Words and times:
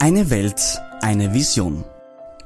Eine 0.00 0.30
Welt, 0.30 0.80
eine 1.00 1.34
Vision. 1.34 1.84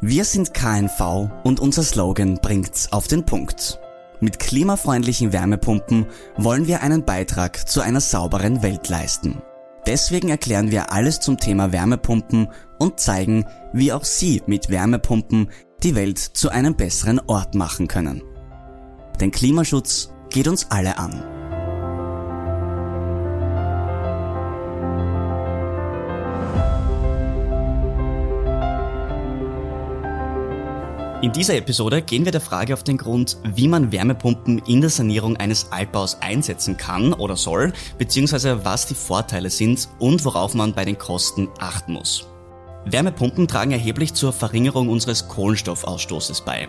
Wir 0.01 0.25
sind 0.25 0.55
KNV 0.55 1.29
und 1.45 1.61
unser 1.61 1.83
Slogan 1.83 2.39
bringt's 2.41 2.91
auf 2.93 3.09
den 3.09 3.27
Punkt. 3.27 3.79
Mit 4.21 4.39
klimafreundlichen 4.39 5.35
Wärmepumpen 5.35 6.07
wollen 6.39 6.67
wir 6.67 6.81
einen 6.81 7.05
Beitrag 7.05 7.69
zu 7.69 7.83
einer 7.83 8.01
sauberen 8.01 8.63
Welt 8.63 8.89
leisten. 8.89 9.43
Deswegen 9.87 10.31
erklären 10.31 10.71
wir 10.71 10.93
alles 10.93 11.21
zum 11.21 11.37
Thema 11.37 11.73
Wärmepumpen 11.73 12.49
und 12.79 12.99
zeigen, 12.99 13.45
wie 13.75 13.93
auch 13.93 14.05
Sie 14.05 14.43
mit 14.47 14.71
Wärmepumpen 14.71 15.51
die 15.83 15.95
Welt 15.95 16.19
zu 16.19 16.49
einem 16.49 16.75
besseren 16.75 17.21
Ort 17.27 17.55
machen 17.55 17.87
können. 17.87 18.23
Denn 19.21 19.31
Klimaschutz 19.31 20.11
geht 20.31 20.49
uns 20.49 20.71
alle 20.71 20.97
an. 20.97 21.23
In 31.23 31.31
dieser 31.31 31.55
Episode 31.55 32.03
gehen 32.03 32.25
wir 32.25 32.33
der 32.33 32.41
Frage 32.41 32.75
auf 32.75 32.83
den 32.83 32.99
Grund, 32.99 33.37
wie 33.45 33.69
man 33.69 33.93
Wärmepumpen 33.93 34.59
in 34.67 34.81
der 34.81 34.91
Sanierung 34.91 35.37
eines 35.37 35.71
Altbaus 35.71 36.17
einsetzen 36.21 36.77
kann 36.77 37.13
oder 37.13 37.37
soll, 37.37 37.73
beziehungsweise 37.97 38.65
was 38.65 38.87
die 38.87 38.97
Vorteile 38.97 39.49
sind 39.49 39.89
und 40.01 40.25
worauf 40.25 40.55
man 40.55 40.75
bei 40.75 40.85
den 40.85 40.99
Kosten 40.99 41.49
achten 41.61 41.93
muss. 41.93 42.27
Wärmepumpen 42.87 43.47
tragen 43.47 43.71
erheblich 43.71 44.15
zur 44.15 44.33
Verringerung 44.33 44.89
unseres 44.89 45.29
Kohlenstoffausstoßes 45.29 46.41
bei. 46.41 46.67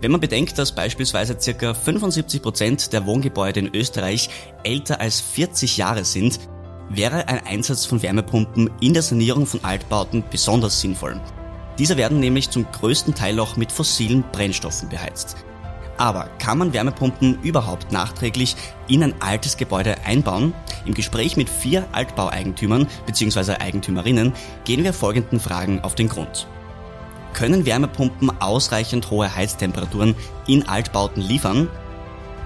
Wenn 0.00 0.12
man 0.12 0.20
bedenkt, 0.20 0.56
dass 0.58 0.70
beispielsweise 0.70 1.34
ca. 1.34 1.74
75 1.74 2.40
Prozent 2.40 2.92
der 2.92 3.04
Wohngebäude 3.04 3.58
in 3.58 3.74
Österreich 3.74 4.30
älter 4.62 5.00
als 5.00 5.20
40 5.20 5.76
Jahre 5.76 6.04
sind, 6.04 6.38
wäre 6.88 7.26
ein 7.26 7.44
Einsatz 7.44 7.84
von 7.84 8.00
Wärmepumpen 8.00 8.70
in 8.80 8.94
der 8.94 9.02
Sanierung 9.02 9.44
von 9.44 9.64
Altbauten 9.64 10.22
besonders 10.30 10.80
sinnvoll. 10.80 11.20
Diese 11.78 11.96
werden 11.96 12.20
nämlich 12.20 12.50
zum 12.50 12.70
größten 12.70 13.14
Teil 13.14 13.38
auch 13.40 13.56
mit 13.56 13.70
fossilen 13.72 14.24
Brennstoffen 14.32 14.88
beheizt. 14.88 15.36
Aber 15.96 16.28
kann 16.38 16.58
man 16.58 16.72
Wärmepumpen 16.72 17.40
überhaupt 17.42 17.90
nachträglich 17.90 18.56
in 18.86 19.02
ein 19.02 19.20
altes 19.20 19.56
Gebäude 19.56 19.96
einbauen? 20.04 20.54
Im 20.86 20.94
Gespräch 20.94 21.36
mit 21.36 21.50
vier 21.50 21.86
Altbaueigentümern 21.92 22.86
bzw. 23.06 23.54
Eigentümerinnen 23.54 24.32
gehen 24.64 24.84
wir 24.84 24.92
folgenden 24.92 25.40
Fragen 25.40 25.80
auf 25.80 25.96
den 25.96 26.08
Grund. 26.08 26.46
Können 27.32 27.66
Wärmepumpen 27.66 28.30
ausreichend 28.40 29.10
hohe 29.10 29.34
Heiztemperaturen 29.34 30.14
in 30.46 30.68
Altbauten 30.68 31.20
liefern? 31.20 31.68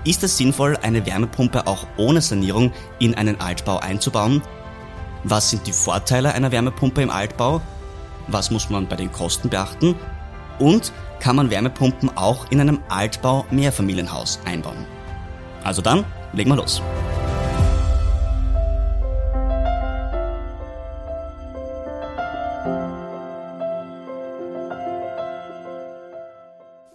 Ist 0.05 0.25
es 0.25 0.37
sinnvoll, 0.37 0.77
eine 0.83 1.07
Wärmepumpe 1.07 1.67
auch 1.67 1.87
ohne 1.97 2.21
Sanierung 2.21 2.73
in 2.99 3.15
einen 3.15 3.41
Altbau 3.41 3.79
einzubauen? 3.79 4.43
Was 5.25 5.51
sind 5.51 5.67
die 5.67 5.73
Vorteile 5.73 6.33
einer 6.33 6.51
Wärmepumpe 6.51 7.03
im 7.03 7.11
Altbau? 7.11 7.61
Was 8.29 8.51
muss 8.51 8.71
man 8.71 8.89
bei 8.89 8.97
den 8.97 9.13
Kosten 9.13 9.49
beachten 9.49 9.95
und 10.59 10.93
kann 11.21 11.37
man 11.37 11.51
Wärmepumpen 11.51 12.17
auch 12.17 12.51
in 12.51 12.61
einem 12.61 12.81
Altbau 12.89 13.47
Mehrfamilienhaus 13.51 14.41
einbauen. 14.45 14.87
Also 15.63 15.83
dann, 15.83 16.05
legen 16.33 16.51
wir 16.51 16.57
los. 16.57 16.83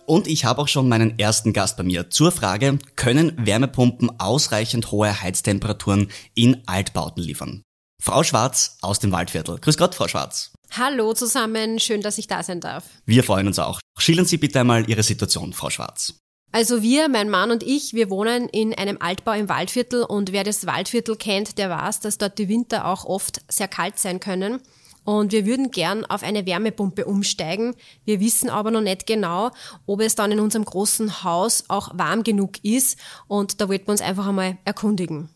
Und 0.05 0.27
ich 0.27 0.45
habe 0.45 0.61
auch 0.61 0.69
schon 0.69 0.87
meinen 0.87 1.19
ersten 1.19 1.51
Gast 1.51 1.75
bei 1.75 1.83
mir 1.83 2.09
zur 2.09 2.31
Frage, 2.31 2.79
können 2.95 3.33
Wärmepumpen 3.45 4.19
ausreichend 4.19 4.89
hohe 4.91 5.21
Heiztemperaturen 5.21 6.09
in 6.33 6.63
Altbauten 6.65 7.21
liefern? 7.21 7.61
Frau 8.01 8.23
Schwarz 8.23 8.77
aus 8.81 8.99
dem 8.99 9.11
Waldviertel. 9.11 9.59
Grüß 9.59 9.77
Gott, 9.77 9.95
Frau 9.95 10.07
Schwarz. 10.07 10.53
Hallo 10.71 11.13
zusammen, 11.13 11.79
schön, 11.79 12.01
dass 12.01 12.17
ich 12.17 12.27
da 12.27 12.43
sein 12.43 12.59
darf. 12.59 12.83
Wir 13.05 13.23
freuen 13.23 13.47
uns 13.47 13.59
auch. 13.59 13.79
Schildern 13.97 14.25
Sie 14.25 14.37
bitte 14.37 14.59
einmal 14.59 14.89
Ihre 14.89 15.03
Situation, 15.03 15.53
Frau 15.53 15.69
Schwarz. 15.69 16.19
Also 16.51 16.81
wir, 16.81 17.09
mein 17.09 17.29
Mann 17.29 17.51
und 17.51 17.63
ich, 17.63 17.93
wir 17.93 18.09
wohnen 18.09 18.47
in 18.49 18.73
einem 18.73 18.97
Altbau 18.99 19.33
im 19.33 19.49
Waldviertel 19.49 20.03
und 20.03 20.31
wer 20.31 20.43
das 20.43 20.65
Waldviertel 20.65 21.15
kennt, 21.15 21.57
der 21.57 21.69
weiß, 21.69 21.99
dass 21.99 22.17
dort 22.17 22.37
die 22.37 22.47
Winter 22.47 22.85
auch 22.85 23.05
oft 23.05 23.41
sehr 23.49 23.67
kalt 23.67 23.99
sein 23.99 24.19
können. 24.19 24.61
Und 25.03 25.31
wir 25.31 25.45
würden 25.45 25.71
gern 25.71 26.03
auf 26.05 26.21
eine 26.21 26.45
Wärmepumpe 26.45 27.05
umsteigen. 27.05 27.75
Wir 28.03 28.19
wissen 28.19 28.49
aber 28.49 28.71
noch 28.71 28.81
nicht 28.81 29.07
genau, 29.07 29.51
ob 29.85 30.01
es 30.01 30.15
dann 30.15 30.33
in 30.33 30.39
unserem 30.41 30.65
großen 30.65 31.23
Haus 31.23 31.63
auch 31.69 31.97
warm 31.97 32.23
genug 32.23 32.63
ist. 32.63 32.99
Und 33.27 33.61
da 33.61 33.69
wollten 33.69 33.87
wir 33.87 33.91
uns 33.91 34.01
einfach 34.01 34.27
einmal 34.27 34.57
erkundigen. 34.65 35.29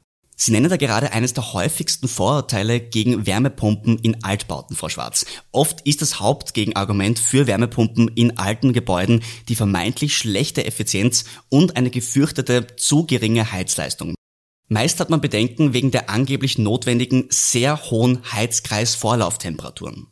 Sie 0.43 0.51
nennen 0.51 0.71
da 0.71 0.77
gerade 0.77 1.11
eines 1.11 1.33
der 1.33 1.53
häufigsten 1.53 2.07
Vorurteile 2.07 2.79
gegen 2.79 3.27
Wärmepumpen 3.27 3.99
in 3.99 4.23
Altbauten, 4.23 4.75
Frau 4.75 4.89
Schwarz. 4.89 5.23
Oft 5.51 5.81
ist 5.81 6.01
das 6.01 6.19
Hauptgegenargument 6.19 7.19
für 7.19 7.45
Wärmepumpen 7.45 8.07
in 8.15 8.39
alten 8.39 8.73
Gebäuden 8.73 9.21
die 9.49 9.55
vermeintlich 9.55 10.17
schlechte 10.17 10.65
Effizienz 10.65 11.25
und 11.49 11.77
eine 11.77 11.91
gefürchtete 11.91 12.65
zu 12.75 13.05
geringe 13.05 13.51
Heizleistung. 13.51 14.15
Meist 14.67 14.99
hat 14.99 15.11
man 15.11 15.21
Bedenken 15.21 15.73
wegen 15.73 15.91
der 15.91 16.09
angeblich 16.09 16.57
notwendigen 16.57 17.27
sehr 17.29 17.91
hohen 17.91 18.23
Heizkreisvorlauftemperaturen. 18.33 20.07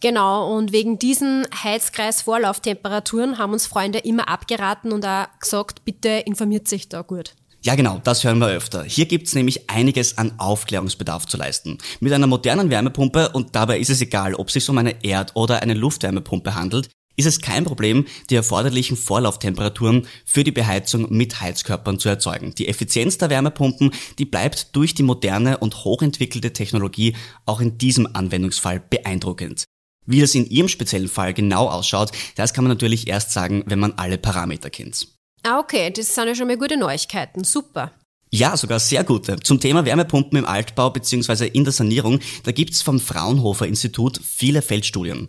Genau, 0.00 0.52
und 0.52 0.72
wegen 0.72 0.98
diesen 0.98 1.46
Heizkreisvorlauftemperaturen 1.62 3.38
haben 3.38 3.52
uns 3.52 3.68
Freunde 3.68 4.00
immer 4.00 4.26
abgeraten 4.26 4.90
und 4.90 5.06
auch 5.06 5.28
gesagt, 5.38 5.84
bitte 5.84 6.08
informiert 6.08 6.66
sich 6.66 6.88
da 6.88 7.02
gut. 7.02 7.36
Ja 7.62 7.74
genau, 7.74 8.00
das 8.02 8.24
hören 8.24 8.38
wir 8.38 8.48
öfter. 8.48 8.84
Hier 8.84 9.04
gibt's 9.04 9.34
nämlich 9.34 9.68
einiges 9.68 10.16
an 10.16 10.32
Aufklärungsbedarf 10.38 11.26
zu 11.26 11.36
leisten. 11.36 11.76
Mit 12.00 12.10
einer 12.14 12.26
modernen 12.26 12.70
Wärmepumpe, 12.70 13.28
und 13.30 13.54
dabei 13.54 13.78
ist 13.78 13.90
es 13.90 14.00
egal, 14.00 14.34
ob 14.34 14.46
es 14.48 14.54
sich 14.54 14.68
um 14.70 14.78
eine 14.78 15.04
Erd- 15.04 15.36
oder 15.36 15.60
eine 15.60 15.74
Luftwärmepumpe 15.74 16.54
handelt, 16.54 16.88
ist 17.16 17.26
es 17.26 17.42
kein 17.42 17.64
Problem, 17.64 18.06
die 18.30 18.36
erforderlichen 18.36 18.96
Vorlauftemperaturen 18.96 20.06
für 20.24 20.42
die 20.42 20.52
Beheizung 20.52 21.14
mit 21.14 21.42
Heizkörpern 21.42 21.98
zu 21.98 22.08
erzeugen. 22.08 22.54
Die 22.54 22.66
Effizienz 22.66 23.18
der 23.18 23.28
Wärmepumpen, 23.28 23.90
die 24.18 24.24
bleibt 24.24 24.74
durch 24.74 24.94
die 24.94 25.02
moderne 25.02 25.58
und 25.58 25.84
hochentwickelte 25.84 26.54
Technologie 26.54 27.14
auch 27.44 27.60
in 27.60 27.76
diesem 27.76 28.08
Anwendungsfall 28.14 28.80
beeindruckend. 28.80 29.64
Wie 30.06 30.22
das 30.22 30.34
in 30.34 30.48
Ihrem 30.48 30.68
speziellen 30.68 31.08
Fall 31.08 31.34
genau 31.34 31.68
ausschaut, 31.68 32.10
das 32.36 32.54
kann 32.54 32.64
man 32.64 32.70
natürlich 32.70 33.06
erst 33.06 33.32
sagen, 33.32 33.64
wenn 33.66 33.78
man 33.78 33.92
alle 33.98 34.16
Parameter 34.16 34.70
kennt. 34.70 35.19
Ah, 35.42 35.58
okay, 35.58 35.90
das 35.90 36.14
sind 36.14 36.28
ja 36.28 36.34
schon 36.34 36.48
mal 36.48 36.58
gute 36.58 36.76
Neuigkeiten. 36.76 37.44
Super. 37.44 37.92
Ja, 38.32 38.56
sogar 38.56 38.78
sehr 38.78 39.02
gute. 39.02 39.40
Zum 39.40 39.58
Thema 39.58 39.84
Wärmepumpen 39.84 40.38
im 40.38 40.44
Altbau 40.44 40.90
bzw. 40.90 41.46
in 41.48 41.64
der 41.64 41.72
Sanierung, 41.72 42.20
da 42.44 42.52
gibt's 42.52 42.82
vom 42.82 43.00
Fraunhofer 43.00 43.66
Institut 43.66 44.20
viele 44.22 44.62
Feldstudien. 44.62 45.28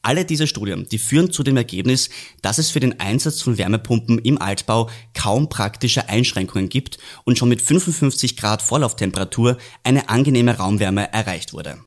Alle 0.00 0.24
diese 0.24 0.48
Studien, 0.48 0.88
die 0.90 0.98
führen 0.98 1.30
zu 1.30 1.44
dem 1.44 1.56
Ergebnis, 1.56 2.10
dass 2.40 2.58
es 2.58 2.70
für 2.70 2.80
den 2.80 2.98
Einsatz 2.98 3.40
von 3.40 3.56
Wärmepumpen 3.56 4.18
im 4.18 4.40
Altbau 4.40 4.90
kaum 5.14 5.48
praktische 5.48 6.08
Einschränkungen 6.08 6.68
gibt 6.68 6.98
und 7.24 7.38
schon 7.38 7.48
mit 7.48 7.62
55 7.62 8.36
Grad 8.36 8.62
Vorlauftemperatur 8.62 9.58
eine 9.84 10.08
angenehme 10.08 10.56
Raumwärme 10.56 11.12
erreicht 11.12 11.52
wurde. 11.52 11.78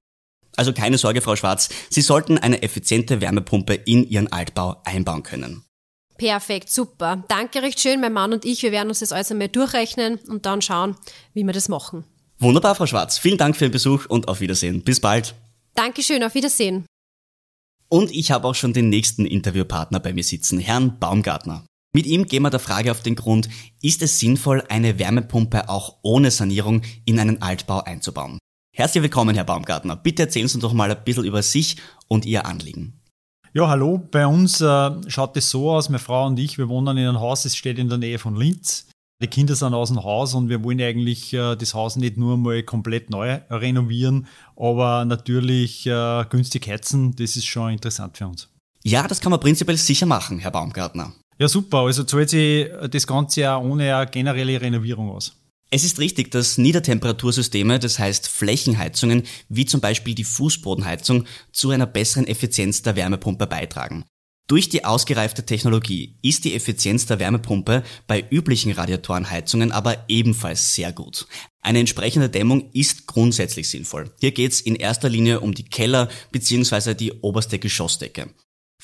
Also 0.56 0.72
keine 0.72 0.98
Sorge, 0.98 1.20
Frau 1.22 1.36
Schwarz, 1.36 1.68
Sie 1.90 2.02
sollten 2.02 2.38
eine 2.38 2.62
effiziente 2.64 3.20
Wärmepumpe 3.20 3.74
in 3.74 4.08
Ihren 4.08 4.32
Altbau 4.32 4.82
einbauen 4.86 5.24
können. 5.24 5.65
Perfekt, 6.18 6.70
super. 6.70 7.24
Danke 7.28 7.62
recht 7.62 7.80
schön. 7.80 8.00
Mein 8.00 8.14
Mann 8.14 8.34
und 8.34 8.46
ich, 8.46 8.64
wir 8.64 8.72
werden 8.72 8.90
uns 8.90 9.00
das 9.00 9.12
alles 9.12 9.31
einmal 9.31 9.50
durchrechnen 9.50 10.20
und 10.28 10.46
dann 10.46 10.62
schauen, 10.62 10.96
wie 11.34 11.44
wir 11.44 11.53
das 11.53 11.68
machen. 11.68 12.06
Wunderbar, 12.40 12.76
Frau 12.76 12.86
Schwarz. 12.86 13.18
Vielen 13.18 13.38
Dank 13.38 13.56
für 13.56 13.66
den 13.66 13.72
Besuch 13.72 14.06
und 14.08 14.28
auf 14.28 14.42
Wiedersehen. 14.42 14.81
Bis 14.81 15.00
bald. 15.00 15.36
Dankeschön, 15.74 16.24
auf 16.24 16.36
Wiedersehen. 16.36 16.86
Und 17.90 18.12
ich 18.12 18.31
habe 18.31 18.48
auch 18.48 18.56
schon 18.56 18.74
den 18.74 18.90
nächsten 18.90 19.26
Interviewpartner 19.26 20.00
bei 20.00 20.14
mir 20.14 20.24
sitzen, 20.24 20.59
Herrn 20.59 21.00
Baumgartner. 21.00 21.66
Mit 21.94 22.06
ihm 22.08 22.26
gehen 22.26 22.44
wir 22.44 22.50
der 22.50 22.59
Frage 22.59 22.92
auf 22.92 23.03
den 23.03 23.16
Grund, 23.16 23.47
ist 23.82 24.02
es 24.02 24.20
sinnvoll, 24.20 24.64
eine 24.68 25.00
Wärmepumpe 25.00 25.70
auch 25.70 26.00
ohne 26.02 26.30
Sanierung 26.30 26.82
in 27.06 27.20
einen 27.20 27.42
Altbau 27.42 27.82
einzubauen? 27.82 28.40
Herzlich 28.74 29.03
willkommen, 29.03 29.36
Herr 29.36 29.46
Baumgartner. 29.46 29.96
Bitte 29.96 30.24
erzählen 30.24 30.50
Sie 30.50 30.56
uns 30.56 30.64
doch 30.64 30.74
mal 30.74 30.92
ein 30.92 31.03
bisschen 31.06 31.24
über 31.24 31.42
sich 31.42 31.78
und 32.09 32.26
Ihr 32.26 32.46
Anliegen. 32.46 33.00
Ja, 33.55 33.69
hallo. 33.69 34.05
Bei 34.11 34.28
uns 34.28 34.59
äh, 34.59 34.91
schaut 35.07 35.37
es 35.37 35.49
so 35.49 35.72
aus, 35.72 35.87
meine 35.87 35.99
Frau 35.99 36.28
und 36.28 36.37
ich, 36.37 36.57
wir 36.57 36.67
wohnen 36.67 36.97
in 36.97 37.07
einem 37.07 37.22
Haus, 37.22 37.46
es 37.46 37.55
steht 37.55 37.79
in 37.79 37.87
der 37.87 37.97
Nähe 37.97 38.19
von 38.19 38.35
Linz. 38.35 38.90
Die 39.22 39.28
Kinder 39.28 39.55
sind 39.55 39.73
aus 39.73 39.87
dem 39.87 40.03
Haus 40.03 40.34
und 40.34 40.49
wir 40.49 40.61
wollen 40.61 40.81
eigentlich 40.81 41.31
äh, 41.31 41.55
das 41.55 41.73
Haus 41.73 41.96
nicht 41.96 42.17
nur 42.17 42.35
mal 42.35 42.63
komplett 42.63 43.09
neu 43.09 43.40
renovieren, 43.49 44.28
aber 44.57 45.05
natürlich 45.05 45.87
äh, 45.87 46.25
günstig 46.29 46.67
heizen, 46.67 47.16
das 47.16 47.37
ist 47.37 47.46
schon 47.46 47.72
interessant 47.72 48.17
für 48.17 48.28
uns. 48.28 48.49
Ja, 48.84 49.07
das 49.07 49.22
kann 49.22 49.31
man 49.31 49.40
prinzipiell 49.40 49.78
sicher 49.78 50.05
machen, 50.05 50.40
Herr 50.40 50.52
Baumgartner. 50.52 51.13
Ja, 51.40 51.47
super. 51.47 51.78
Also 51.78 52.03
zahlt 52.03 52.31
sich 52.31 52.67
das 52.91 53.07
Ganze 53.07 53.40
ja 53.40 53.57
ohne 53.57 53.96
eine 53.96 54.11
generelle 54.11 54.59
Renovierung 54.59 55.11
aus. 55.11 55.34
Es 55.72 55.84
ist 55.84 56.00
richtig, 56.00 56.32
dass 56.32 56.58
Niedertemperatursysteme, 56.58 57.79
das 57.79 58.00
heißt 58.00 58.28
Flächenheizungen, 58.28 59.23
wie 59.50 59.66
zum 59.66 59.82
Beispiel 59.82 60.16
die 60.16 60.23
Fußbodenheizung, 60.23 61.26
zu 61.52 61.72
einer 61.72 61.88
besseren 61.88 62.28
Effizienz 62.28 62.82
der 62.82 62.96
Wärmepumpe 62.96 63.47
beitragen. 63.47 64.06
Durch 64.47 64.70
die 64.70 64.85
ausgereifte 64.85 65.44
Technologie 65.44 66.20
ist 66.22 66.46
die 66.46 66.53
Effizienz 66.53 67.08
der 67.08 67.20
Wärmepumpe 67.20 67.84
bei 68.06 68.23
üblichen 68.29 68.73
Radiatorenheizungen 68.73 69.72
aber 69.72 70.06
ebenfalls 70.08 70.76
sehr 70.76 70.94
gut. 70.94 71.26
Eine 71.62 71.79
entsprechende 71.79 72.29
Dämmung 72.29 72.70
ist 72.72 73.08
grundsätzlich 73.08 73.67
sinnvoll. 73.67 74.12
Hier 74.20 74.32
geht 74.32 74.52
es 74.52 74.62
in 74.62 74.76
erster 74.76 75.09
Linie 75.09 75.40
um 75.40 75.56
die 75.56 75.66
Keller 75.66 76.09
bzw. 76.32 76.94
die 76.94 77.12
oberste 77.22 77.58
Geschossdecke. 77.58 78.29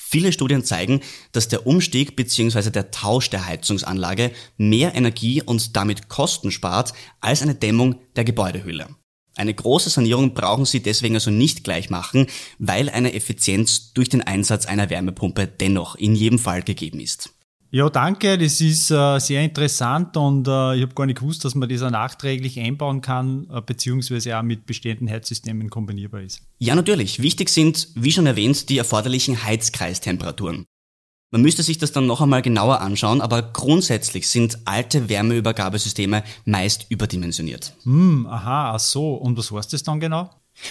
Viele 0.04 0.32
Studien 0.32 0.62
zeigen, 0.64 1.00
dass 1.30 1.48
der 1.48 1.66
Umstieg 1.66 2.16
bzw. 2.16 2.70
der 2.70 2.90
Tausch 2.90 3.30
der 3.30 3.46
Heizungsanlage 3.46 4.32
mehr 4.58 4.94
Energie 4.94 5.40
und 5.40 5.74
damit 5.74 6.10
Kosten 6.10 6.50
spart 6.50 6.92
als 7.20 7.40
eine 7.40 7.54
Dämmung 7.54 7.98
der 8.16 8.24
Gebäudehülle. 8.24 8.88
Eine 9.36 9.54
große 9.54 9.88
Sanierung 9.88 10.34
brauchen 10.34 10.66
Sie 10.66 10.82
deswegen 10.82 11.14
also 11.14 11.30
nicht 11.30 11.64
gleich 11.64 11.88
machen, 11.88 12.26
weil 12.58 12.90
eine 12.90 13.14
Effizienz 13.14 13.94
durch 13.94 14.10
den 14.10 14.20
Einsatz 14.20 14.66
einer 14.66 14.90
Wärmepumpe 14.90 15.46
dennoch 15.46 15.94
in 15.94 16.14
jedem 16.14 16.38
Fall 16.38 16.62
gegeben 16.62 17.00
ist. 17.00 17.32
Ja, 17.74 17.88
danke. 17.88 18.36
Das 18.36 18.60
ist 18.60 18.90
äh, 18.90 19.18
sehr 19.18 19.42
interessant 19.42 20.14
und 20.18 20.46
äh, 20.46 20.76
ich 20.76 20.82
habe 20.82 20.94
gar 20.94 21.06
nicht 21.06 21.20
gewusst, 21.20 21.42
dass 21.46 21.54
man 21.54 21.70
das 21.70 21.80
auch 21.80 21.90
nachträglich 21.90 22.60
einbauen 22.60 23.00
kann, 23.00 23.48
äh, 23.50 23.62
beziehungsweise 23.62 24.38
auch 24.38 24.42
mit 24.42 24.66
bestehenden 24.66 25.08
Heizsystemen 25.08 25.70
kombinierbar 25.70 26.20
ist. 26.20 26.42
Ja, 26.58 26.74
natürlich. 26.74 27.22
Wichtig 27.22 27.48
sind, 27.48 27.88
wie 27.94 28.12
schon 28.12 28.26
erwähnt, 28.26 28.68
die 28.68 28.76
erforderlichen 28.76 29.42
Heizkreistemperaturen. 29.42 30.66
Man 31.30 31.40
müsste 31.40 31.62
sich 31.62 31.78
das 31.78 31.92
dann 31.92 32.06
noch 32.06 32.20
einmal 32.20 32.42
genauer 32.42 32.82
anschauen, 32.82 33.22
aber 33.22 33.40
grundsätzlich 33.40 34.28
sind 34.28 34.58
alte 34.66 35.08
Wärmeübergabesysteme 35.08 36.24
meist 36.44 36.84
überdimensioniert. 36.90 37.72
Hm, 37.84 38.26
aha, 38.26 38.74
ach 38.74 38.80
so. 38.80 39.14
Und 39.14 39.38
was 39.38 39.50
heißt 39.50 39.72
das 39.72 39.82
dann 39.82 39.98
genau? 39.98 40.28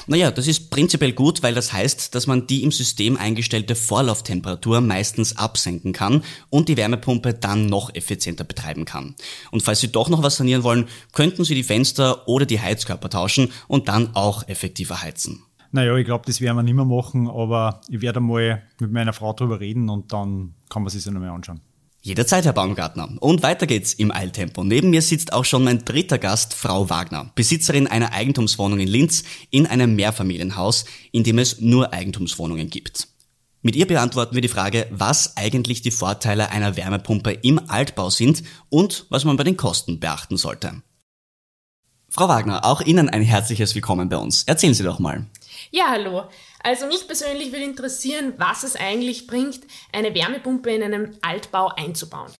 Naja, 0.07 0.31
das 0.31 0.48
ist 0.48 0.69
prinzipiell 0.69 1.13
gut, 1.13 1.44
weil 1.44 1.54
das 1.54 1.74
heißt, 1.74 2.16
dass 2.16 2.28
man 2.28 2.48
die 2.48 2.63
im 2.63 2.72
System 2.72 3.18
eingestellte 3.18 3.75
Vorlauftemperatur 3.75 4.81
meistens 4.81 5.38
absenken 5.38 5.94
kann 5.94 6.24
und 6.50 6.69
die 6.69 6.78
Wärmepumpe 6.78 7.33
dann 7.33 7.66
noch 7.66 7.94
effizienter 7.94 8.44
betreiben 8.44 8.86
kann. 8.86 9.16
Und 9.51 9.63
falls 9.63 9.81
Sie 9.81 9.92
doch 9.92 10.10
noch 10.10 10.24
was 10.24 10.38
sanieren 10.38 10.63
wollen, 10.63 10.88
könnten 11.13 11.44
Sie 11.44 11.56
die 11.56 11.63
Fenster 11.63 12.28
oder 12.28 12.45
die 12.45 12.60
Heizkörper 12.60 13.10
tauschen 13.10 13.51
und 13.68 13.88
dann 13.88 14.16
auch 14.16 14.48
effektiver 14.48 15.01
heizen. 15.01 15.44
Naja, 15.72 15.95
ich 15.95 16.06
glaube, 16.06 16.25
das 16.25 16.42
werden 16.42 16.57
wir 16.57 16.63
nicht 16.63 16.74
mehr 16.74 16.86
machen, 16.86 17.30
aber 17.30 17.81
ich 17.89 18.01
werde 18.01 18.19
mal 18.19 18.62
mit 18.80 18.92
meiner 18.92 19.13
Frau 19.13 19.34
drüber 19.34 19.60
reden 19.60 19.89
und 19.89 20.12
dann 20.12 20.54
kann 20.69 20.84
man 20.84 20.89
sich 20.89 21.04
das 21.04 21.13
nochmal 21.13 21.30
anschauen. 21.30 21.62
Jederzeit, 22.03 22.45
Herr 22.45 22.53
Baumgartner. 22.53 23.09
Und 23.19 23.44
weiter 23.44 23.68
geht's 23.68 23.94
im 23.94 24.12
Eiltempo. 24.12 24.63
Neben 24.63 24.89
mir 24.89 25.03
sitzt 25.03 25.33
auch 25.33 25.45
schon 25.45 25.63
mein 25.63 25.86
dritter 25.86 26.18
Gast, 26.18 26.56
Frau 26.56 26.89
Wagner, 26.89 27.31
Besitzerin 27.36 27.86
einer 27.86 28.12
Eigentumswohnung 28.12 28.80
in 28.80 28.88
Linz 28.88 29.24
in 29.51 29.68
einem 29.68 29.95
Mehrfamilienhaus, 29.95 30.86
in 31.12 31.24
dem 31.24 31.38
es 31.38 31.62
nur 31.62 31.94
Eigentumswohnungen 31.94 32.71
gibt. 32.71 33.07
Mit 33.62 33.75
ihr 33.75 33.86
beantworten 33.86 34.33
wir 34.33 34.42
die 34.42 34.48
Frage, 34.48 34.88
was 34.89 35.38
eigentlich 35.38 35.83
die 35.83 35.92
Vorteile 35.92 36.50
einer 36.50 36.75
Wärmepumpe 36.75 37.33
im 37.33 37.69
Altbau 37.69 38.09
sind 38.09 38.42
und 38.69 39.06
was 39.09 39.24
man 39.24 39.38
bei 39.38 39.44
den 39.44 39.56
Kosten 39.57 40.00
beachten 40.00 40.38
sollte. 40.38 40.81
Frau 42.09 42.27
Wagner, 42.27 42.65
auch 42.65 42.81
Ihnen 42.81 43.09
ein 43.09 43.21
herzliches 43.21 43.75
Willkommen 43.75 44.09
bei 44.09 44.18
uns. 44.18 44.44
Erzählen 44.44 44.74
Sie 44.74 44.83
doch 44.83 44.98
mal. 44.98 45.27
Ja, 45.74 45.86
hallo. 45.88 46.24
Also 46.60 46.86
mich 46.86 47.08
persönlich 47.08 47.54
würde 47.54 47.64
interessieren, 47.64 48.34
was 48.38 48.64
es 48.64 48.76
eigentlich 48.76 49.26
bringt, 49.26 49.62
eine 49.94 50.14
Wärmepumpe 50.14 50.70
in 50.70 50.84
einem 50.84 51.16
Altbau 51.22 51.70
einzubauen. 51.70 52.32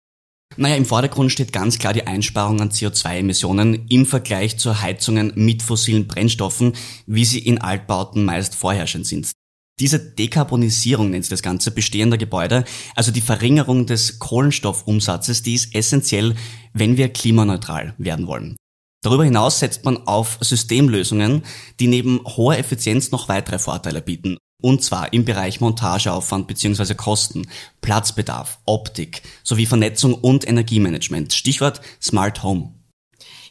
Naja, 0.58 0.76
im 0.76 0.86
Vordergrund 0.86 1.32
steht 1.32 1.54
ganz 1.54 1.80
klar 1.80 1.94
die 1.94 2.06
Einsparung 2.06 2.60
an 2.60 2.72
CO2-Emissionen 2.72 3.88
im 3.88 4.06
Vergleich 4.06 4.60
zu 4.60 4.82
Heizungen 4.82 5.32
mit 5.36 5.64
fossilen 5.64 6.08
Brennstoffen, 6.08 6.74
wie 7.06 7.24
sie 7.24 7.40
in 7.40 7.60
Altbauten 7.60 8.26
meist 8.26 8.56
vorherrschend 8.56 9.08
sind. 9.08 9.32
Diese 9.80 9.98
Dekarbonisierung 9.98 11.10
nennt 11.10 11.24
sich 11.24 11.30
das 11.30 11.42
Ganze 11.42 11.72
bestehender 11.72 12.18
Gebäude, 12.18 12.66
also 12.96 13.14
die 13.14 13.22
Verringerung 13.22 13.86
des 13.86 14.20
Kohlenstoffumsatzes, 14.20 15.42
die 15.42 15.54
ist 15.54 15.74
essentiell, 15.74 16.36
wenn 16.74 16.98
wir 16.98 17.08
klimaneutral 17.08 17.96
werden 17.98 18.28
wollen. 18.28 18.58
Darüber 19.04 19.24
hinaus 19.24 19.60
setzt 19.60 19.84
man 19.84 20.06
auf 20.06 20.38
Systemlösungen, 20.42 21.44
die 21.80 21.88
neben 21.88 22.24
hoher 22.26 22.58
Effizienz 22.58 23.12
noch 23.12 23.30
weitere 23.30 23.58
Vorteile 23.58 24.02
bieten. 24.02 24.38
Und 24.62 24.84
zwar 24.84 25.12
im 25.12 25.26
Bereich 25.26 25.60
Montageaufwand 25.60 26.48
bzw. 26.48 26.94
Kosten, 26.94 27.50
Platzbedarf, 27.82 28.60
Optik 28.66 29.24
sowie 29.44 29.66
Vernetzung 29.66 30.14
und 30.14 30.48
Energiemanagement. 30.48 31.34
Stichwort 31.34 31.82
Smart 32.00 32.44
Home. 32.44 32.76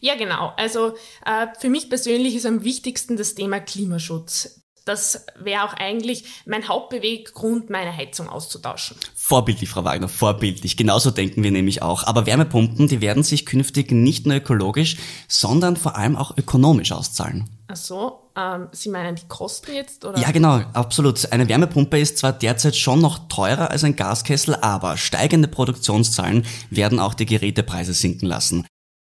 Ja, 0.00 0.14
genau. 0.14 0.52
Also 0.56 0.94
äh, 1.26 1.48
für 1.58 1.68
mich 1.68 1.88
persönlich 1.88 2.36
ist 2.36 2.46
am 2.46 2.62
wichtigsten 2.62 3.16
das 3.16 3.34
Thema 3.34 3.58
Klimaschutz. 3.58 4.59
Das 4.90 5.24
wäre 5.38 5.62
auch 5.62 5.74
eigentlich 5.74 6.24
mein 6.46 6.66
Hauptbeweggrund, 6.66 7.70
meine 7.70 7.96
Heizung 7.96 8.28
auszutauschen. 8.28 8.96
Vorbildlich, 9.14 9.70
Frau 9.70 9.84
Wagner, 9.84 10.08
vorbildlich. 10.08 10.76
Genauso 10.76 11.12
denken 11.12 11.44
wir 11.44 11.52
nämlich 11.52 11.80
auch. 11.80 12.02
Aber 12.08 12.26
Wärmepumpen, 12.26 12.88
die 12.88 13.00
werden 13.00 13.22
sich 13.22 13.46
künftig 13.46 13.92
nicht 13.92 14.26
nur 14.26 14.38
ökologisch, 14.38 14.96
sondern 15.28 15.76
vor 15.76 15.94
allem 15.94 16.16
auch 16.16 16.36
ökonomisch 16.36 16.90
auszahlen. 16.90 17.48
Ach 17.68 17.76
so, 17.76 18.32
ähm, 18.36 18.66
Sie 18.72 18.88
meinen 18.88 19.14
die 19.14 19.28
Kosten 19.28 19.74
jetzt? 19.74 20.04
Oder? 20.04 20.18
Ja, 20.18 20.32
genau, 20.32 20.60
absolut. 20.72 21.30
Eine 21.30 21.48
Wärmepumpe 21.48 22.00
ist 22.00 22.18
zwar 22.18 22.32
derzeit 22.32 22.74
schon 22.74 23.00
noch 23.00 23.28
teurer 23.28 23.70
als 23.70 23.84
ein 23.84 23.94
Gaskessel, 23.94 24.56
aber 24.56 24.96
steigende 24.96 25.46
Produktionszahlen 25.46 26.44
werden 26.68 26.98
auch 26.98 27.14
die 27.14 27.26
Gerätepreise 27.26 27.92
sinken 27.92 28.26
lassen. 28.26 28.66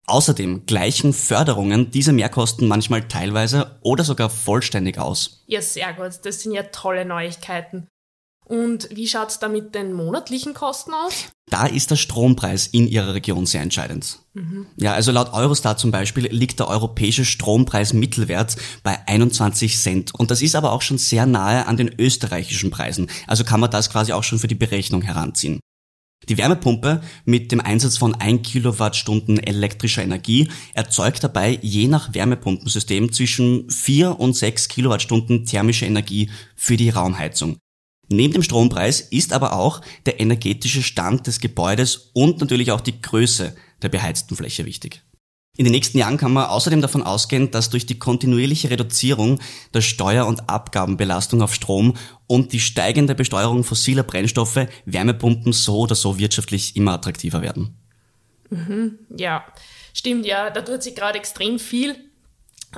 Außerdem 0.06 0.66
gleichen 0.66 1.12
Förderungen 1.12 1.90
diese 1.90 2.12
Mehrkosten 2.12 2.66
manchmal 2.66 3.06
teilweise 3.06 3.78
oder 3.82 4.04
sogar 4.04 4.30
vollständig 4.30 4.98
aus. 4.98 5.44
Ja, 5.46 5.62
sehr 5.62 5.92
gut. 5.94 6.20
Das 6.24 6.40
sind 6.40 6.52
ja 6.52 6.64
tolle 6.64 7.04
Neuigkeiten. 7.04 7.86
Und 8.44 8.88
wie 8.90 9.06
schaut's 9.06 9.38
da 9.38 9.48
mit 9.48 9.74
den 9.74 9.92
monatlichen 9.92 10.52
Kosten 10.52 10.92
aus? 10.92 11.28
Da 11.48 11.66
ist 11.66 11.90
der 11.90 11.96
Strompreis 11.96 12.66
in 12.66 12.88
Ihrer 12.88 13.14
Region 13.14 13.46
sehr 13.46 13.62
entscheidend. 13.62 14.18
Mhm. 14.34 14.66
Ja, 14.76 14.94
also 14.94 15.12
laut 15.12 15.32
Eurostat 15.32 15.78
zum 15.78 15.90
Beispiel 15.90 16.26
liegt 16.26 16.58
der 16.58 16.68
europäische 16.68 17.24
Strompreis 17.24 17.92
Mittelwert 17.92 18.56
bei 18.82 18.98
21 19.06 19.78
Cent. 19.78 20.14
Und 20.14 20.30
das 20.30 20.42
ist 20.42 20.56
aber 20.56 20.72
auch 20.72 20.82
schon 20.82 20.98
sehr 20.98 21.26
nahe 21.26 21.66
an 21.66 21.76
den 21.76 21.94
österreichischen 21.98 22.70
Preisen. 22.70 23.08
Also 23.26 23.44
kann 23.44 23.60
man 23.60 23.70
das 23.70 23.90
quasi 23.90 24.12
auch 24.12 24.24
schon 24.24 24.38
für 24.38 24.48
die 24.48 24.54
Berechnung 24.54 25.02
heranziehen. 25.02 25.60
Die 26.28 26.38
Wärmepumpe 26.38 27.02
mit 27.24 27.50
dem 27.50 27.60
Einsatz 27.60 27.98
von 27.98 28.14
1 28.14 28.42
Kilowattstunden 28.48 29.38
elektrischer 29.38 30.02
Energie 30.02 30.48
erzeugt 30.74 31.24
dabei 31.24 31.58
je 31.62 31.88
nach 31.88 32.14
Wärmepumpensystem 32.14 33.12
zwischen 33.12 33.68
4 33.70 34.20
und 34.20 34.36
6 34.36 34.68
Kilowattstunden 34.68 35.44
thermische 35.44 35.86
Energie 35.86 36.30
für 36.54 36.76
die 36.76 36.90
Raumheizung. 36.90 37.56
Neben 38.08 38.34
dem 38.34 38.42
Strompreis 38.42 39.00
ist 39.00 39.32
aber 39.32 39.54
auch 39.54 39.80
der 40.06 40.20
energetische 40.20 40.82
Stand 40.82 41.26
des 41.26 41.40
Gebäudes 41.40 42.10
und 42.12 42.40
natürlich 42.40 42.70
auch 42.70 42.80
die 42.80 43.00
Größe 43.00 43.56
der 43.80 43.88
beheizten 43.88 44.36
Fläche 44.36 44.66
wichtig. 44.66 45.02
In 45.58 45.64
den 45.64 45.72
nächsten 45.72 45.98
Jahren 45.98 46.16
kann 46.16 46.32
man 46.32 46.46
außerdem 46.46 46.80
davon 46.80 47.02
ausgehen, 47.02 47.50
dass 47.50 47.68
durch 47.68 47.84
die 47.84 47.98
kontinuierliche 47.98 48.70
Reduzierung 48.70 49.38
der 49.74 49.82
Steuer- 49.82 50.26
und 50.26 50.48
Abgabenbelastung 50.48 51.42
auf 51.42 51.54
Strom 51.54 51.94
und 52.32 52.54
die 52.54 52.60
steigende 52.60 53.14
Besteuerung 53.14 53.62
fossiler 53.62 54.04
Brennstoffe 54.04 54.66
Wärmepumpen 54.86 55.52
so 55.52 55.80
oder 55.80 55.94
so 55.94 56.18
wirtschaftlich 56.18 56.76
immer 56.76 56.94
attraktiver 56.94 57.42
werden. 57.42 57.74
Mhm, 58.48 59.00
ja, 59.14 59.44
stimmt, 59.92 60.24
ja, 60.24 60.48
da 60.48 60.62
tut 60.62 60.82
sich 60.82 60.94
gerade 60.94 61.18
extrem 61.18 61.58
viel. 61.58 61.90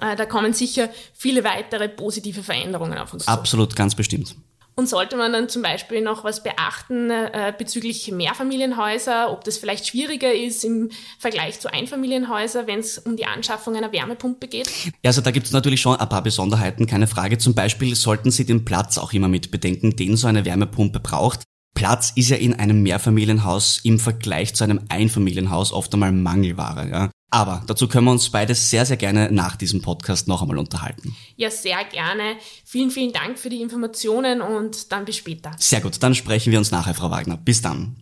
Äh, 0.01 0.17
da 0.17 0.27
kommen 0.27 0.55
sicher 0.55 0.89
viele 1.13 1.45
weitere 1.45 1.89
positive 1.89 2.43
Veränderungen 2.43 2.99
auf 2.99 3.15
uns 3.15 3.27
zu. 3.27 3.31
Absolut, 3.31 3.77
ganz 3.77 3.95
bestimmt. 3.95 4.35
Und 4.77 4.89
sollte 4.89 5.17
man 5.17 5.33
dann 5.33 5.49
zum 5.49 5.63
Beispiel 5.63 6.01
noch 6.01 6.25
was 6.25 6.43
beachten 6.43 7.11
äh, 7.11 7.53
bezüglich 7.57 8.11
Mehrfamilienhäuser, 8.11 9.31
ob 9.31 9.45
das 9.45 9.57
vielleicht 9.57 9.87
schwieriger 9.87 10.33
ist 10.35 10.65
im 10.65 10.91
Vergleich 11.19 11.61
zu 11.61 11.73
Einfamilienhäusern, 11.73 12.67
wenn 12.67 12.81
es 12.81 12.99
um 12.99 13.17
die 13.17 13.27
Anschaffung 13.27 13.77
einer 13.77 13.93
Wärmepumpe 13.93 14.49
geht? 14.49 14.69
Ja, 14.85 15.11
also 15.11 15.21
da 15.21 15.31
gibt 15.31 15.47
es 15.47 15.53
natürlich 15.53 15.81
schon 15.81 15.97
ein 15.97 16.09
paar 16.09 16.23
Besonderheiten, 16.23 16.87
keine 16.87 17.07
Frage. 17.07 17.39
Zum 17.39 17.55
Beispiel 17.55 17.95
sollten 17.95 18.33
Sie 18.33 18.45
den 18.45 18.65
Platz 18.65 18.99
auch 18.99 19.13
immer 19.13 19.29
mit 19.29 19.53
bedenken, 19.53 19.95
den 19.95 20.17
so 20.17 20.27
eine 20.27 20.45
Wärmepumpe 20.45 20.99
braucht. 20.99 21.43
Platz 21.75 22.13
ist 22.15 22.31
ja 22.31 22.37
in 22.37 22.55
einem 22.55 22.83
Mehrfamilienhaus 22.83 23.81
im 23.83 23.99
Vergleich 23.99 24.55
zu 24.55 24.65
einem 24.65 24.81
Einfamilienhaus 24.89 25.73
oft 25.73 25.93
einmal 25.93 26.13
Mangelware. 26.13 26.89
Ja? 26.89 27.11
Aber 27.35 27.65
dazu 27.67 27.89
können 27.89 28.05
wir 28.05 28.13
uns 28.13 28.31
beide 28.31 28.55
sehr, 28.55 28.87
sehr 28.87 28.97
gerne 28.97 29.29
nach 29.33 29.57
diesem 29.57 29.83
Podcast 29.83 30.29
noch 30.29 30.41
einmal 30.41 30.57
unterhalten. 30.57 31.17
Ja, 31.35 31.51
sehr 31.51 31.83
gerne. 31.83 32.37
Vielen, 32.65 32.93
vielen 32.93 33.13
Dank 33.13 33.41
für 33.41 33.49
die 33.49 33.61
Informationen 33.61 34.41
und 34.41 34.93
dann 34.93 35.05
bis 35.05 35.17
später. 35.17 35.51
Sehr 35.59 35.81
gut, 35.81 36.01
dann 36.01 36.15
sprechen 36.15 36.53
wir 36.53 36.61
uns 36.61 36.71
nachher, 36.71 36.95
Frau 36.95 37.11
Wagner. 37.11 37.37
Bis 37.37 37.61
dann. 37.61 37.97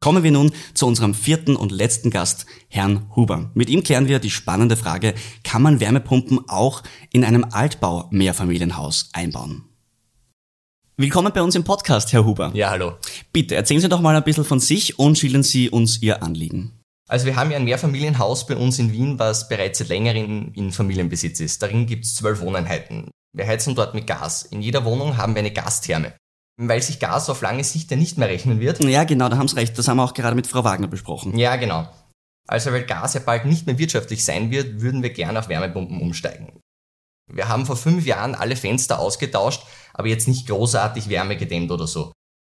Kommen 0.00 0.22
wir 0.22 0.30
nun 0.30 0.50
zu 0.72 0.86
unserem 0.86 1.12
vierten 1.12 1.56
und 1.56 1.72
letzten 1.72 2.08
Gast, 2.08 2.46
Herrn 2.68 3.14
Huber. 3.14 3.50
Mit 3.52 3.68
ihm 3.68 3.82
klären 3.82 4.08
wir 4.08 4.18
die 4.18 4.30
spannende 4.30 4.78
Frage, 4.78 5.12
kann 5.42 5.60
man 5.60 5.78
Wärmepumpen 5.78 6.48
auch 6.48 6.82
in 7.12 7.22
einem 7.22 7.44
Altbau-Mehrfamilienhaus 7.44 9.10
einbauen? 9.12 9.64
Willkommen 10.96 11.34
bei 11.34 11.42
uns 11.42 11.54
im 11.54 11.64
Podcast, 11.64 12.14
Herr 12.14 12.24
Huber. 12.24 12.50
Ja, 12.54 12.70
hallo. 12.70 12.94
Bitte 13.30 13.56
erzählen 13.56 13.82
Sie 13.82 13.90
doch 13.90 14.00
mal 14.00 14.16
ein 14.16 14.24
bisschen 14.24 14.46
von 14.46 14.60
sich 14.60 14.98
und 14.98 15.18
schildern 15.18 15.42
Sie 15.42 15.68
uns 15.68 16.00
Ihr 16.00 16.22
Anliegen. 16.22 16.73
Also 17.08 17.26
wir 17.26 17.36
haben 17.36 17.50
ja 17.50 17.58
ein 17.58 17.64
Mehrfamilienhaus 17.64 18.46
bei 18.46 18.56
uns 18.56 18.78
in 18.78 18.92
Wien, 18.92 19.18
was 19.18 19.48
bereits 19.48 19.78
seit 19.78 19.88
längerem 19.88 20.52
in 20.54 20.72
Familienbesitz 20.72 21.40
ist. 21.40 21.62
Darin 21.62 21.86
gibt 21.86 22.04
es 22.06 22.14
zwölf 22.14 22.40
Wohneinheiten. 22.40 23.10
Wir 23.36 23.46
heizen 23.46 23.74
dort 23.74 23.94
mit 23.94 24.06
Gas. 24.06 24.44
In 24.44 24.62
jeder 24.62 24.84
Wohnung 24.84 25.16
haben 25.16 25.34
wir 25.34 25.40
eine 25.40 25.50
Gastherme. 25.52 26.14
weil 26.56 26.80
sich 26.80 27.00
Gas 27.00 27.28
auf 27.30 27.42
lange 27.42 27.64
Sicht 27.64 27.90
ja 27.90 27.96
nicht 27.96 28.16
mehr 28.16 28.28
rechnen 28.28 28.60
wird. 28.60 28.82
Ja, 28.84 29.04
genau, 29.04 29.28
da 29.28 29.36
haben 29.36 29.48
Sie 29.48 29.56
recht. 29.56 29.76
Das 29.76 29.88
haben 29.88 29.96
wir 29.96 30.04
auch 30.04 30.14
gerade 30.14 30.36
mit 30.36 30.46
Frau 30.46 30.62
Wagner 30.64 30.86
besprochen. 30.86 31.36
Ja, 31.36 31.56
genau. 31.56 31.88
Also 32.46 32.70
weil 32.72 32.84
Gas 32.84 33.14
ja 33.14 33.20
bald 33.20 33.44
nicht 33.44 33.66
mehr 33.66 33.78
wirtschaftlich 33.78 34.24
sein 34.24 34.50
wird, 34.50 34.80
würden 34.80 35.02
wir 35.02 35.10
gerne 35.10 35.38
auf 35.40 35.48
Wärmepumpen 35.48 36.00
umsteigen. 36.00 36.60
Wir 37.32 37.48
haben 37.48 37.66
vor 37.66 37.76
fünf 37.76 38.06
Jahren 38.06 38.34
alle 38.34 38.54
Fenster 38.54 38.98
ausgetauscht, 38.98 39.62
aber 39.94 40.08
jetzt 40.08 40.28
nicht 40.28 40.46
großartig 40.46 41.08
Wärme 41.08 41.36
gedämmt 41.36 41.70
oder 41.70 41.86
so. 41.86 42.12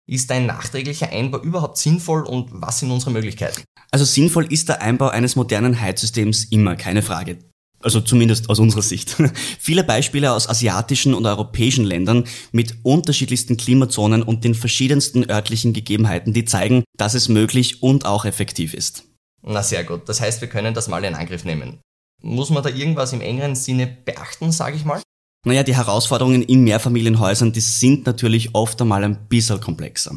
Ist 0.06 0.30
ein 0.30 0.46
nachträglicher 0.46 1.08
Einbau 1.10 1.40
überhaupt 1.40 1.78
sinnvoll 1.78 2.24
und 2.24 2.50
was 2.52 2.80
sind 2.80 2.90
unsere 2.90 3.10
Möglichkeiten? 3.10 3.62
Also 3.90 4.04
sinnvoll 4.04 4.52
ist 4.52 4.68
der 4.68 4.82
Einbau 4.82 5.08
eines 5.08 5.34
modernen 5.34 5.80
Heizsystems 5.80 6.44
immer, 6.44 6.76
keine 6.76 7.00
Frage. 7.00 7.38
Also 7.80 8.00
zumindest 8.00 8.50
aus 8.50 8.58
unserer 8.58 8.82
Sicht. 8.82 9.16
Viele 9.58 9.84
Beispiele 9.84 10.32
aus 10.32 10.48
asiatischen 10.48 11.14
und 11.14 11.26
europäischen 11.26 11.84
Ländern 11.84 12.24
mit 12.52 12.76
unterschiedlichsten 12.82 13.56
Klimazonen 13.56 14.22
und 14.22 14.44
den 14.44 14.54
verschiedensten 14.54 15.28
örtlichen 15.30 15.72
Gegebenheiten, 15.72 16.32
die 16.32 16.44
zeigen, 16.44 16.84
dass 16.98 17.14
es 17.14 17.28
möglich 17.28 17.82
und 17.82 18.04
auch 18.04 18.24
effektiv 18.24 18.74
ist. 18.74 19.04
Na 19.42 19.62
sehr 19.62 19.84
gut, 19.84 20.08
das 20.08 20.20
heißt, 20.20 20.40
wir 20.40 20.48
können 20.48 20.74
das 20.74 20.88
mal 20.88 21.04
in 21.04 21.14
Angriff 21.14 21.44
nehmen. 21.44 21.80
Muss 22.22 22.48
man 22.48 22.62
da 22.62 22.70
irgendwas 22.70 23.12
im 23.12 23.20
engeren 23.20 23.54
Sinne 23.54 23.86
beachten, 23.86 24.50
sage 24.50 24.76
ich 24.76 24.84
mal? 24.86 25.02
Naja, 25.44 25.62
die 25.62 25.76
Herausforderungen 25.76 26.42
in 26.42 26.64
Mehrfamilienhäusern, 26.64 27.52
die 27.52 27.60
sind 27.60 28.06
natürlich 28.06 28.54
oft 28.54 28.80
einmal 28.80 29.04
ein 29.04 29.28
bisschen 29.28 29.60
komplexer. 29.60 30.16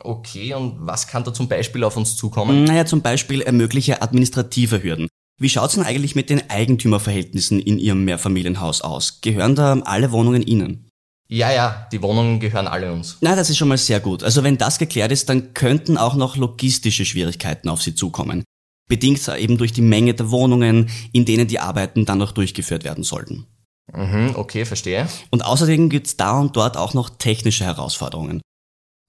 Okay, 0.00 0.54
und 0.54 0.74
was 0.80 1.06
kann 1.06 1.24
da 1.24 1.32
zum 1.32 1.48
Beispiel 1.48 1.84
auf 1.84 1.96
uns 1.96 2.16
zukommen? 2.16 2.64
Naja, 2.64 2.84
zum 2.84 3.00
Beispiel 3.00 3.44
mögliche 3.52 4.02
administrative 4.02 4.82
Hürden. 4.82 5.08
Wie 5.38 5.48
schaut's 5.48 5.74
denn 5.74 5.84
eigentlich 5.84 6.14
mit 6.14 6.30
den 6.30 6.48
Eigentümerverhältnissen 6.48 7.60
in 7.60 7.78
Ihrem 7.78 8.04
Mehrfamilienhaus 8.04 8.80
aus? 8.80 9.20
Gehören 9.20 9.54
da 9.54 9.78
alle 9.84 10.10
Wohnungen 10.10 10.42
Ihnen? 10.42 10.88
Ja, 11.28 11.52
ja, 11.52 11.88
die 11.92 12.02
Wohnungen 12.02 12.40
gehören 12.40 12.68
alle 12.68 12.92
uns. 12.92 13.18
Na, 13.20 13.34
das 13.34 13.50
ist 13.50 13.58
schon 13.58 13.68
mal 13.68 13.78
sehr 13.78 14.00
gut. 14.00 14.22
Also 14.22 14.44
wenn 14.44 14.58
das 14.58 14.78
geklärt 14.78 15.12
ist, 15.12 15.28
dann 15.28 15.54
könnten 15.54 15.98
auch 15.98 16.14
noch 16.14 16.36
logistische 16.36 17.04
Schwierigkeiten 17.04 17.68
auf 17.68 17.82
Sie 17.82 17.94
zukommen. 17.94 18.44
Bedingt 18.88 19.26
eben 19.28 19.58
durch 19.58 19.72
die 19.72 19.82
Menge 19.82 20.14
der 20.14 20.30
Wohnungen, 20.30 20.88
in 21.12 21.24
denen 21.24 21.48
die 21.48 21.58
Arbeiten 21.58 22.06
dann 22.06 22.18
noch 22.18 22.30
durchgeführt 22.30 22.84
werden 22.84 23.02
sollten. 23.02 23.46
Mhm, 23.92 24.32
okay, 24.34 24.64
verstehe. 24.64 25.08
Und 25.30 25.44
außerdem 25.44 25.88
gibt's 25.88 26.16
da 26.16 26.38
und 26.38 26.56
dort 26.56 26.76
auch 26.76 26.94
noch 26.94 27.10
technische 27.10 27.64
Herausforderungen. 27.64 28.40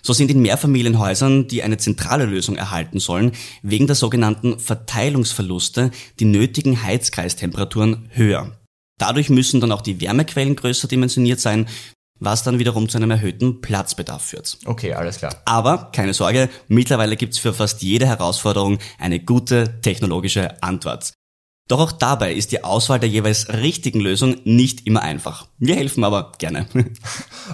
So 0.03 0.13
sind 0.13 0.31
in 0.31 0.41
Mehrfamilienhäusern, 0.41 1.47
die 1.47 1.63
eine 1.63 1.77
zentrale 1.77 2.25
Lösung 2.25 2.55
erhalten 2.55 2.99
sollen, 2.99 3.31
wegen 3.61 3.87
der 3.87 3.95
sogenannten 3.95 4.59
Verteilungsverluste 4.59 5.91
die 6.19 6.25
nötigen 6.25 6.83
Heizkreistemperaturen 6.83 8.09
höher. 8.13 8.57
Dadurch 8.99 9.29
müssen 9.29 9.59
dann 9.59 9.71
auch 9.71 9.81
die 9.81 9.99
Wärmequellen 9.99 10.55
größer 10.55 10.87
dimensioniert 10.87 11.39
sein, 11.39 11.67
was 12.19 12.43
dann 12.43 12.57
wiederum 12.57 12.89
zu 12.89 12.97
einem 12.97 13.11
erhöhten 13.11 13.61
Platzbedarf 13.61 14.23
führt. 14.23 14.57
Okay, 14.65 14.93
alles 14.93 15.17
klar. 15.17 15.35
Aber 15.45 15.91
keine 15.91 16.13
Sorge, 16.13 16.49
mittlerweile 16.67 17.15
gibt's 17.15 17.37
für 17.37 17.53
fast 17.53 17.81
jede 17.81 18.07
Herausforderung 18.07 18.79
eine 18.97 19.19
gute 19.19 19.81
technologische 19.81 20.61
Antwort. 20.63 21.13
Doch 21.67 21.79
auch 21.79 21.91
dabei 21.91 22.33
ist 22.33 22.51
die 22.51 22.63
Auswahl 22.63 22.99
der 22.99 23.09
jeweils 23.09 23.49
richtigen 23.49 23.99
Lösung 23.99 24.37
nicht 24.45 24.87
immer 24.87 25.01
einfach. 25.01 25.47
Wir 25.57 25.75
helfen 25.75 26.03
aber 26.03 26.31
gerne. 26.37 26.67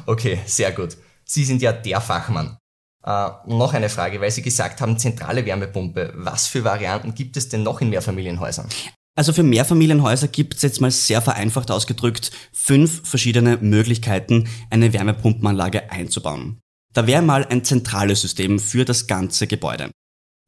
Okay, 0.05 0.39
sehr 0.47 0.71
gut. 0.71 0.97
Sie 1.23 1.45
sind 1.45 1.61
ja 1.61 1.71
der 1.71 2.01
Fachmann. 2.01 2.57
Äh, 3.05 3.29
noch 3.47 3.73
eine 3.73 3.89
Frage, 3.89 4.19
weil 4.21 4.31
Sie 4.31 4.41
gesagt 4.41 4.81
haben, 4.81 4.97
zentrale 4.97 5.45
Wärmepumpe. 5.45 6.13
Was 6.15 6.47
für 6.47 6.63
Varianten 6.63 7.13
gibt 7.13 7.37
es 7.37 7.49
denn 7.49 7.63
noch 7.63 7.79
in 7.79 7.89
Mehrfamilienhäusern? 7.89 8.67
Also 9.15 9.33
für 9.33 9.43
Mehrfamilienhäuser 9.43 10.27
gibt 10.27 10.55
es 10.55 10.63
jetzt 10.63 10.81
mal 10.81 10.89
sehr 10.89 11.21
vereinfacht 11.21 11.69
ausgedrückt 11.69 12.31
fünf 12.51 13.07
verschiedene 13.07 13.57
Möglichkeiten, 13.57 14.49
eine 14.71 14.93
Wärmepumpenanlage 14.93 15.91
einzubauen. 15.91 16.59
Da 16.93 17.05
wäre 17.07 17.21
mal 17.21 17.45
ein 17.45 17.63
zentrales 17.63 18.21
System 18.21 18.59
für 18.59 18.85
das 18.85 19.07
ganze 19.07 19.47
Gebäude. 19.47 19.91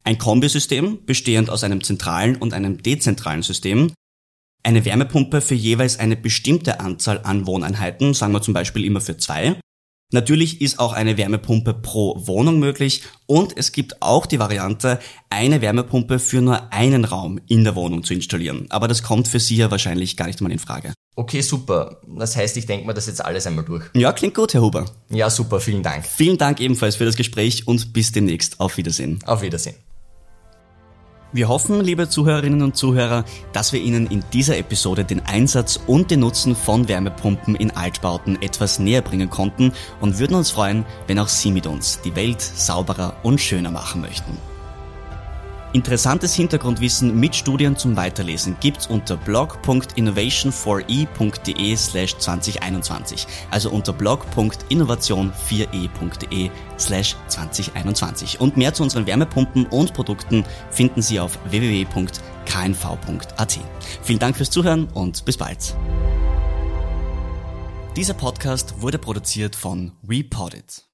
Ein 0.06 0.18
Kombisystem, 0.18 1.04
bestehend 1.04 1.50
aus 1.50 1.64
einem 1.64 1.82
zentralen 1.82 2.36
und 2.36 2.54
einem 2.54 2.80
dezentralen 2.80 3.42
System. 3.42 3.92
Eine 4.62 4.84
Wärmepumpe 4.84 5.40
für 5.40 5.56
jeweils 5.56 5.98
eine 5.98 6.14
bestimmte 6.14 6.78
Anzahl 6.78 7.22
an 7.24 7.44
Wohneinheiten, 7.48 8.14
sagen 8.14 8.32
wir 8.32 8.40
zum 8.40 8.54
Beispiel 8.54 8.84
immer 8.84 9.00
für 9.00 9.16
zwei. 9.16 9.56
Natürlich 10.12 10.60
ist 10.60 10.78
auch 10.78 10.92
eine 10.92 11.16
Wärmepumpe 11.16 11.74
pro 11.74 12.24
Wohnung 12.24 12.60
möglich 12.60 13.02
und 13.26 13.58
es 13.58 13.72
gibt 13.72 14.00
auch 14.00 14.26
die 14.26 14.38
Variante, 14.38 15.00
eine 15.28 15.60
Wärmepumpe 15.60 16.20
für 16.20 16.40
nur 16.40 16.72
einen 16.72 17.04
Raum 17.04 17.40
in 17.48 17.64
der 17.64 17.74
Wohnung 17.74 18.04
zu 18.04 18.14
installieren. 18.14 18.66
Aber 18.68 18.86
das 18.86 19.02
kommt 19.02 19.26
für 19.26 19.40
Sie 19.40 19.56
ja 19.56 19.72
wahrscheinlich 19.72 20.16
gar 20.16 20.28
nicht 20.28 20.40
mal 20.40 20.52
in 20.52 20.60
Frage. 20.60 20.94
Okay, 21.16 21.40
super. 21.40 22.00
Das 22.06 22.36
heißt, 22.36 22.56
ich 22.58 22.66
denke 22.66 22.86
mir 22.86 22.94
das 22.94 23.08
jetzt 23.08 23.24
alles 23.24 23.44
einmal 23.48 23.64
durch. 23.64 23.86
Ja, 23.94 24.12
klingt 24.12 24.36
gut, 24.36 24.54
Herr 24.54 24.62
Huber. 24.62 24.84
Ja, 25.10 25.30
super, 25.30 25.58
vielen 25.58 25.82
Dank. 25.82 26.06
Vielen 26.06 26.38
Dank 26.38 26.60
ebenfalls 26.60 26.94
für 26.94 27.04
das 27.04 27.16
Gespräch 27.16 27.66
und 27.66 27.92
bis 27.92 28.12
demnächst. 28.12 28.60
Auf 28.60 28.76
Wiedersehen. 28.76 29.18
Auf 29.26 29.42
Wiedersehen. 29.42 29.74
Wir 31.32 31.48
hoffen, 31.48 31.80
liebe 31.80 32.08
Zuhörerinnen 32.08 32.62
und 32.62 32.76
Zuhörer, 32.76 33.24
dass 33.52 33.72
wir 33.72 33.80
Ihnen 33.80 34.06
in 34.06 34.22
dieser 34.32 34.58
Episode 34.58 35.04
den 35.04 35.26
Einsatz 35.26 35.78
und 35.86 36.10
den 36.10 36.20
Nutzen 36.20 36.54
von 36.54 36.88
Wärmepumpen 36.88 37.56
in 37.56 37.72
Altbauten 37.72 38.40
etwas 38.40 38.78
näher 38.78 39.02
bringen 39.02 39.28
konnten 39.28 39.72
und 40.00 40.18
würden 40.20 40.36
uns 40.36 40.52
freuen, 40.52 40.86
wenn 41.08 41.18
auch 41.18 41.28
Sie 41.28 41.50
mit 41.50 41.66
uns 41.66 42.00
die 42.00 42.14
Welt 42.14 42.40
sauberer 42.40 43.16
und 43.24 43.40
schöner 43.40 43.72
machen 43.72 44.02
möchten. 44.02 44.55
Interessantes 45.72 46.34
Hintergrundwissen 46.34 47.18
mit 47.18 47.34
Studien 47.36 47.76
zum 47.76 47.96
Weiterlesen 47.96 48.56
gibt's 48.60 48.86
unter 48.86 49.16
blog.innovation4e.de 49.16 51.76
slash 51.76 52.16
2021, 52.16 53.26
also 53.50 53.70
unter 53.70 53.92
blog.innovation4e.de 53.92 56.50
slash 56.78 57.16
2021. 57.28 58.40
Und 58.40 58.56
mehr 58.56 58.72
zu 58.72 58.84
unseren 58.84 59.06
Wärmepumpen 59.06 59.66
und 59.66 59.92
Produkten 59.92 60.46
finden 60.70 61.02
Sie 61.02 61.20
auf 61.20 61.38
www.knv.at. 61.50 63.58
Vielen 64.02 64.18
Dank 64.18 64.36
fürs 64.36 64.50
Zuhören 64.50 64.88
und 64.94 65.24
bis 65.24 65.36
bald. 65.36 65.76
Dieser 67.96 68.14
Podcast 68.14 68.80
wurde 68.80 68.98
produziert 68.98 69.56
von 69.56 69.92
WePodit. 70.02 70.85